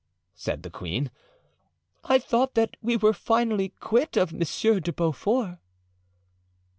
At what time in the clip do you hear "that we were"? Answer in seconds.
2.55-3.13